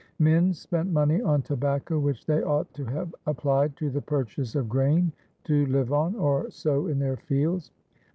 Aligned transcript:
Men 0.17 0.51
spent 0.55 0.91
money 0.91 1.21
on 1.21 1.43
tobacco 1.43 1.99
which 1.99 2.25
they 2.25 2.41
ought 2.41 2.73
to 2.73 2.85
have 2.85 3.13
applied 3.27 3.75
to 3.75 3.91
the 3.91 4.01
purchase 4.01 4.55
of 4.55 4.67
grain 4.67 5.11
to 5.43 5.67
live 5.67 5.93
on 5.93 6.15
or 6.15 6.49
sow 6.49 6.87
in 6.87 6.97
their 6.97 7.17
fields. 7.17 7.69